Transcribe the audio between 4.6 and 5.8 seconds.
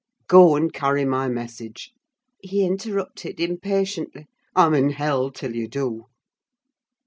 in hell till you